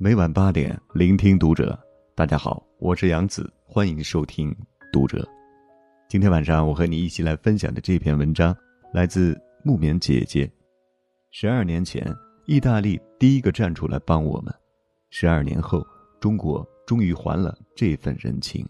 [0.00, 1.76] 每晚八点，聆听读者。
[2.14, 4.56] 大家好，我是杨子，欢迎收听
[4.92, 5.28] 读者。
[6.08, 8.56] 今天晚上，我和你一起来分享的这篇文章
[8.92, 10.48] 来自木棉姐姐。
[11.32, 12.14] 十二年前，
[12.46, 14.54] 意大利第一个站出来帮我们；
[15.10, 15.84] 十二年后，
[16.20, 18.64] 中国终于还了这份人情。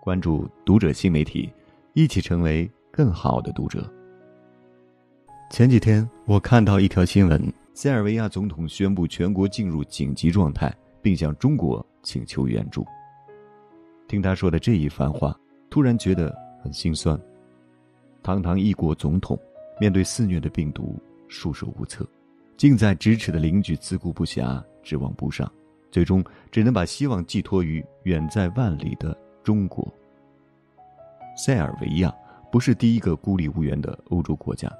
[0.00, 1.52] 关注读者新媒体，
[1.94, 3.92] 一起成为更好的读者。
[5.50, 12.86] 前几天，我看到一条新闻：塞尔维亚总统宣布全国进入紧急状态，并向中国请求援助。
[14.06, 15.36] 听他说的这一番话，
[15.68, 16.32] 突然觉得
[16.62, 17.20] 很心酸。
[18.22, 19.36] 堂堂一国总统，
[19.80, 22.04] 面对肆虐的病毒，束手无策；
[22.56, 25.50] 近在咫尺的邻居，自顾不暇，指望不上，
[25.90, 29.92] 最终只能把希望寄托于远在万里的中国。
[31.36, 32.14] 塞尔维亚
[32.52, 34.72] 不是第一个孤立无援的欧洲国家。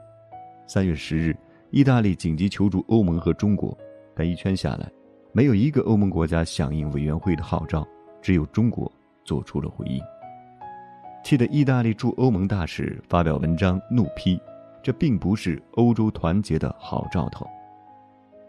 [0.66, 1.36] 三月十日，
[1.74, 3.76] 意大利紧急求助欧盟和中国，
[4.14, 4.88] 但一圈下来，
[5.32, 7.84] 没有一个欧盟国家响应委员会的号召，
[8.22, 8.88] 只有中国
[9.24, 10.00] 做出了回应。
[11.24, 14.40] 气得意大利驻欧盟大使发表文章怒批，
[14.84, 17.44] 这并不是欧洲团结的好兆头。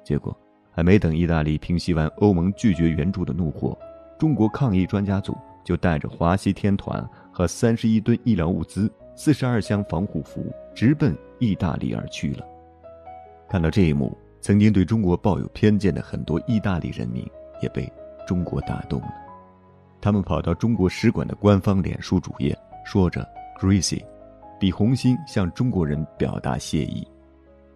[0.03, 0.38] 结果，
[0.70, 3.76] 还没等意大利平息完欧盟拒绝援助的怒火，
[4.20, 8.88] 中国抗疫专家组就带着华西天团和三十一吨医疗物资。
[9.16, 12.46] 四十二箱防护服直奔意大利而去了。
[13.49, 17.25] 看到这一幕，曾经对中国抱有偏见的很多意大利人民
[17.61, 17.91] 也被
[18.27, 19.13] 中国打动了。
[20.01, 23.27] 他们跑到中国使馆的官方脸书主页，说着
[23.59, 24.03] “Greasy”，
[24.59, 27.07] 比红心向中国人表达谢意。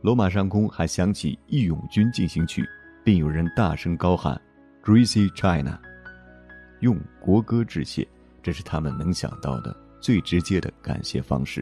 [0.02, 2.62] 罗马上空还响起《义勇军进行曲》，
[3.04, 4.40] 并有人大声高喊
[4.84, 5.80] “Greasy China”，
[6.82, 8.08] 用国歌致谢，
[8.42, 9.76] 这是他们能想到的。
[10.02, 11.62] 最直接的感谢方式。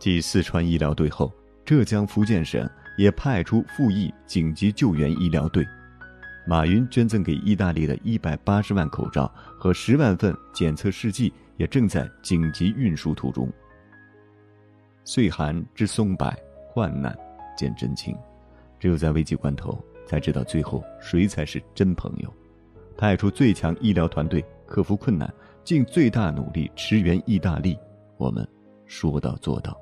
[0.00, 1.32] 继四川医疗队后，
[1.72, 5.66] 浙江、福建省也派出赴意紧急救援医疗队。
[6.46, 9.26] 马云捐赠给意大利的一百八十万口罩
[9.58, 13.50] 和十万份检测试剂也正在紧急运输途中。
[15.02, 16.30] 岁寒知松柏，
[16.68, 17.16] 患难
[17.56, 18.14] 见真情。
[18.78, 22.30] 只有在危急关头，才知道最后谁才是真朋友。
[22.98, 25.32] 派出最强医疗团队，克服困难。
[25.64, 27.78] 尽最大努力驰援意大利，
[28.18, 28.46] 我们
[28.84, 29.74] 说到做到。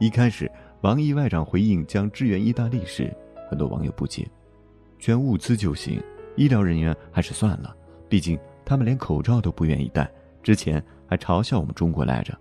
[0.00, 0.48] 一开始，
[0.82, 3.12] 王毅外长回应将支援意大利时，
[3.50, 4.28] 很多网友不解：
[4.98, 6.00] 捐物资就行，
[6.36, 7.74] 医疗人员还是算了，
[8.08, 10.08] 毕竟他们连口罩都不愿意戴，
[10.40, 12.38] 之前还嘲笑我们中国来着。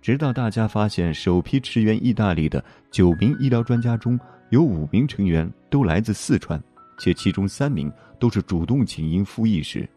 [0.00, 4.18] 直到大家发现，首批驰援意大利的九名医疗专家中
[4.50, 6.62] 有五名成员都来自四川，
[6.98, 9.88] 且其中三名都是主动请缨赴意时，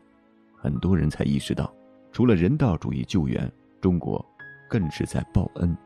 [0.58, 1.72] 很多人才意识到，
[2.12, 4.24] 除了人道主义救援，中国
[4.68, 5.78] 更是在报恩。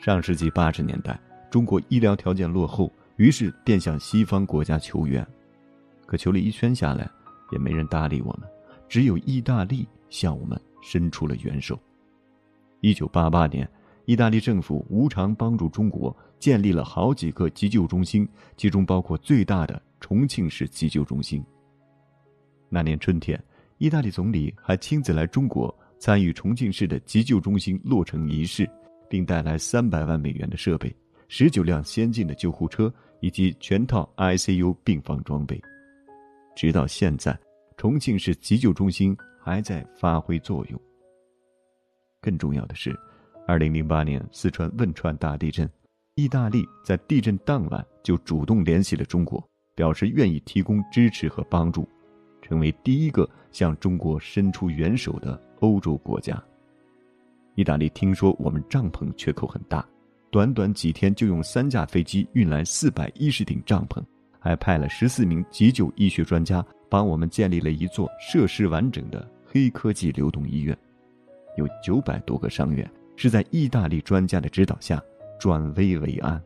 [0.00, 5.26] 上世纪八十年代，中国医疗条件落后，于是便向西方国家求援，
[6.06, 7.06] 可求了一圈下来，
[7.52, 8.48] 也没人搭理我们，
[8.88, 11.78] 只有意大利向我们伸出了援手。
[12.80, 13.70] 一九八八年，
[14.06, 21.44] 意大利政府无偿帮助中国建立了好几个急救中心，其中包括最大的重庆市急救中心。
[22.70, 23.38] 那年春天，
[23.76, 28.66] 意大利总理还亲自来中国参与重庆市的急救中心落成仪式，
[29.10, 30.94] 并带来三百万美元的设备、
[31.26, 32.90] 十九辆先进的救护车
[33.20, 35.60] 以及全套 ICU 病房装备。
[36.54, 37.36] 直到现在，
[37.76, 40.80] 重庆市急救中心还在发挥作用。
[42.20, 42.96] 更重要的是，
[43.46, 45.68] 二零零八年四川汶川大地震，
[46.14, 49.42] 意大利在地震当晚就主动联系了中国，
[49.74, 51.88] 表示愿意提供支持和帮助。
[52.42, 56.42] 成为第一个向中国伸出援手的欧洲国家。
[57.54, 59.86] 意大利听说我们帐篷缺口很大，
[60.30, 64.02] 短短几天就用三架飞机运来四百一十顶帐篷，
[64.38, 70.76] 还派了十四名急救医学专家帮我们建立了一座设施完整的黑科技流动医院，
[71.56, 75.02] 有九百多个伤员是在意大利专家的指导下
[75.38, 76.42] 转危为安。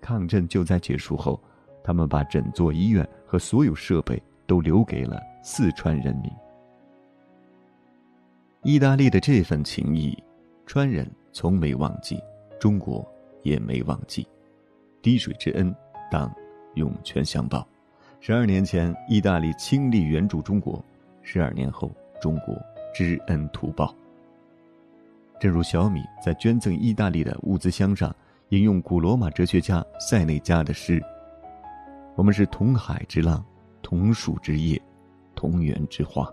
[0.00, 1.42] 抗震救灾结束后，
[1.84, 4.22] 他们把整座医院和所有设备。
[4.50, 6.28] 都留给了四川人民。
[8.70, 10.16] 意大利的这份情谊，
[10.64, 12.22] 川人从没忘记，
[12.60, 13.04] 中国
[13.42, 14.24] 也没忘记。
[15.02, 15.74] 滴水之恩，
[16.08, 16.32] 当
[16.76, 17.66] 涌泉相报。
[18.20, 20.80] 十二年前，意大利倾力援助中国；
[21.20, 21.90] 十二年后，
[22.20, 22.56] 中国
[22.94, 23.92] 知恩图报。
[25.40, 28.14] 正如小米在捐赠意大利的物资箱上
[28.50, 31.02] 引用古罗马哲学家塞内加的诗
[32.14, 33.44] ：“我们是同海之浪。”
[33.82, 34.80] 同树之叶，
[35.34, 36.32] 同源之花，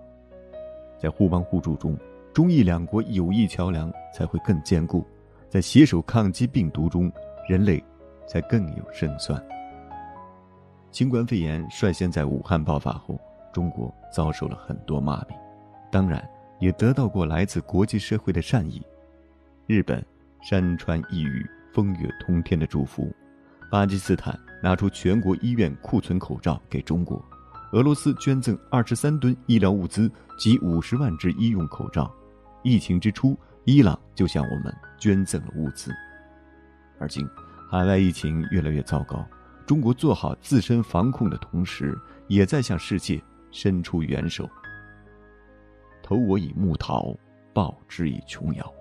[1.00, 1.98] 在互帮互助中，
[2.38, 5.04] 中意两国友谊桥梁才会更坚固；
[5.50, 7.12] 在携手抗击病毒中，
[7.50, 7.84] 人类
[8.28, 9.44] 才更有胜算。
[10.92, 13.19] 新冠肺炎率先在武汉爆发后，
[13.51, 15.36] 中国遭受了很多骂名，
[15.92, 16.24] 当然
[16.60, 18.80] 也得到过来自国际社会的善意。
[19.66, 20.06] 日本
[20.44, 21.44] 山川异域、
[21.74, 23.06] 风月通天的祝福；
[23.72, 27.19] 巴基斯坦拿出全国医院库存口罩给中国；
[27.72, 30.07] 俄罗斯捐赠二十三吨医疗物资
[30.38, 32.13] 及五十万只医用口罩。
[32.67, 35.89] 疫情之初，伊朗就向我们捐赠了物资。
[36.99, 37.25] 而今，
[37.71, 39.25] 海外疫情越来越糟糕。
[39.65, 41.97] 中国做好自身防控的同时，
[42.27, 44.49] 也在向世界伸出援手。
[46.03, 47.15] 投我以木桃，
[47.53, 48.73] 报之以琼瑶。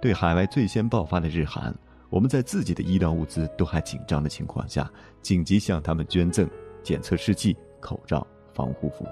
[0.00, 1.74] 对海外最先爆发的日韩，
[2.08, 4.90] 我们在自己的医疗物资都还紧张的情况下，
[5.20, 6.48] 紧急向他们捐赠
[6.82, 9.06] 检测试剂、口罩、防护服。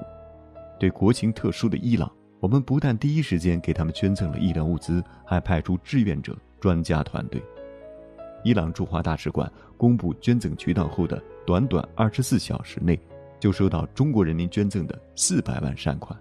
[0.78, 2.10] 对国情特殊的伊朗，
[2.44, 7.42] 我们不但第一时间给他们捐赠了医疗物资，还派出志愿者、专家团队。
[8.42, 13.00] 伊朗驻华大使馆公布捐赠渠道后的短短二十四小时内，
[13.40, 16.14] 就收到中国人民捐赠的四百万善款。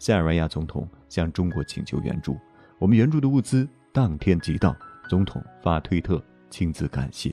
[0.00, 2.36] 塞尔维亚总统向中国请求援助，
[2.80, 4.74] 我们援助的物资当天即到，
[5.08, 6.20] 总统发推特
[6.50, 7.32] 亲自感谢。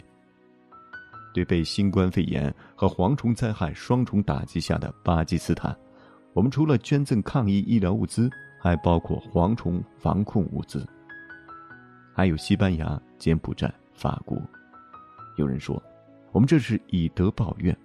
[1.33, 5.75] 对被新冠肺炎和蝗虫灾害双重打击下的巴基斯坦，
[6.33, 8.30] 我们除了捐赠抗疫医疗物资，
[8.60, 10.88] 还包括蝗虫防控物资。
[12.13, 14.42] 还有西班牙、柬埔寨、法国，
[15.38, 15.81] 有人说，
[16.31, 17.78] 我们这是以德报怨，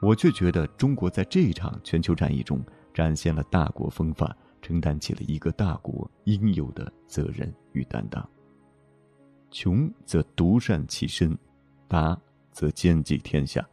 [0.00, 8.28] 我却觉得中国在这一场全球战役中展现了大国风范，承担起了一个大国应有的责任与担当。
[9.50, 11.36] 穷则独善其身，
[11.86, 12.18] 达
[12.50, 13.64] 则兼济天下。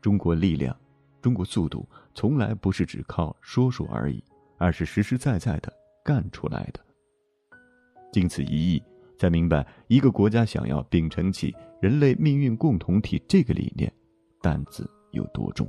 [0.00, 0.76] 中国力量，
[1.24, 4.22] 中国速度，从来不是只靠说说而已，
[4.58, 5.72] 而是实实在在的
[6.04, 6.80] 干出来的。
[8.12, 8.82] 经此一役。
[9.16, 13.90] 才明白，一个国家想要秉承起人类命运共同体这个理念，
[14.42, 15.66] 担子有多重。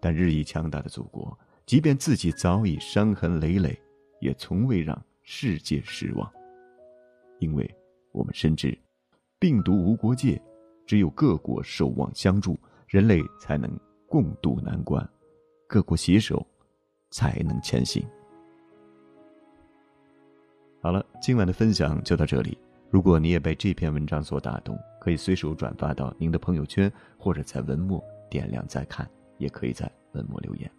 [0.00, 3.78] 但日益强大的祖国，即便自己早已伤痕累累，
[4.20, 6.28] 也从未让世界失望。
[7.38, 7.72] 因为
[8.10, 8.76] 我们深知，
[9.38, 10.42] 病毒无国界，
[10.86, 12.58] 只有各国守望相助，
[12.88, 13.70] 人类才能
[14.08, 15.04] 共度难关；
[15.66, 16.44] 各国携手，
[17.10, 18.02] 才能前行。
[20.80, 22.56] 好了，今晚的分享就到这里。
[22.90, 29.06] 如果你也被这篇文章所打动，可以随手转发到您的朋友圈，或者在文末点亮再看，
[29.36, 30.70] 也可以在文末留言。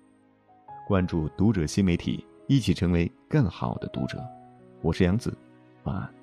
[0.87, 4.19] 关注读者新媒体，一起成为更好的读者。
[4.81, 5.31] 我是杨子，
[5.83, 6.18] 晚安。